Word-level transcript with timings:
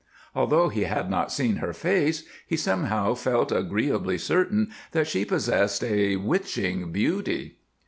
Although 0.35 0.69
he 0.69 0.85
had 0.85 1.11
not 1.11 1.31
seen 1.31 1.57
her 1.57 1.73
face, 1.73 2.23
he 2.47 2.57
somehow 2.57 3.13
felt 3.13 3.51
agreeably 3.51 4.17
certain 4.17 4.71
that 4.93 5.05
she 5.07 5.25
possessed 5.25 5.83
a 5.83 6.15
witching 6.15 6.91
beauty. 6.91 7.59